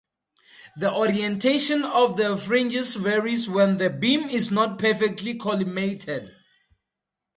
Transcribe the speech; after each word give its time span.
The 0.75 0.91
orientation 0.91 1.83
of 1.83 2.17
the 2.17 2.35
fringes 2.35 2.95
varies 2.95 3.47
when 3.47 3.77
the 3.77 3.91
beam 3.91 4.23
is 4.29 4.49
not 4.49 4.79
perfectly 4.79 5.35
collimated. 5.35 6.35